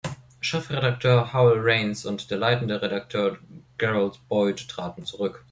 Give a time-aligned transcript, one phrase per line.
[0.41, 3.37] Chefredakteur Howell Raines und der leitende Redakteur
[3.77, 5.39] Gerald Boyd traten zurück.